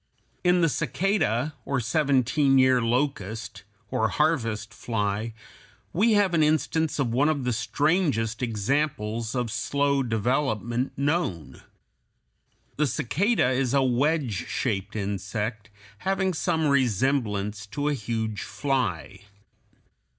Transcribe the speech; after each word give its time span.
In 0.43 0.61
the 0.61 0.67
cicada, 0.67 1.53
or 1.63 1.79
seventeen 1.79 2.57
year 2.57 2.81
locust, 2.81 3.61
or 3.91 4.07
harvest 4.09 4.73
fly, 4.73 5.35
we 5.93 6.13
have 6.13 6.33
an 6.33 6.41
instance 6.41 6.97
of 6.97 7.11
one 7.13 7.29
of 7.29 7.43
the 7.43 7.53
strangest 7.53 8.41
examples 8.41 9.35
of 9.35 9.51
slow 9.51 10.01
development 10.01 10.91
known. 10.97 11.61
The 12.77 12.87
cicada 12.87 13.51
is 13.51 13.75
a 13.75 13.83
wedge 13.83 14.47
shaped 14.47 14.95
insect 14.95 15.69
having 15.99 16.33
some 16.33 16.65
resemblance 16.65 17.67
to 17.67 17.87
a 17.87 17.93
huge 17.93 18.41
fly. 18.41 19.25